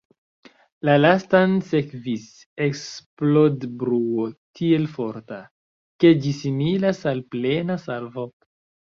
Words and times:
La 0.87 0.93
lastan 0.99 1.51
sekvis 1.65 2.23
eksplodbruo 2.67 4.25
tiel 4.59 4.87
forta, 4.93 5.37
ke 6.05 6.11
ĝi 6.23 6.33
similis 6.39 7.03
al 7.13 7.21
plena 7.37 7.77
salvo. 7.85 8.25